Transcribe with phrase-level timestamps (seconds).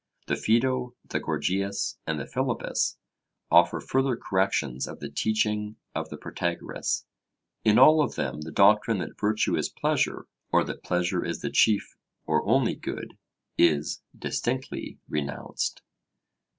[0.25, 2.97] The Phaedo, the Gorgias, and the Philebus
[3.51, 7.05] offer further corrections of the teaching of the Protagoras;
[7.63, 11.51] in all of them the doctrine that virtue is pleasure, or that pleasure is the
[11.51, 13.15] chief or only good,
[13.59, 15.83] is distinctly renounced.